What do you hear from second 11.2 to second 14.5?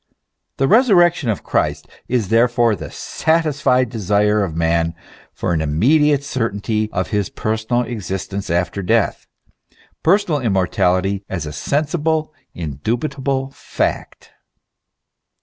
as a sensible, indubitable fact.